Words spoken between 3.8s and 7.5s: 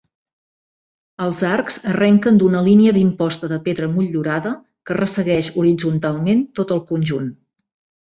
motllurada que ressegueix horitzontalment tot el conjunt.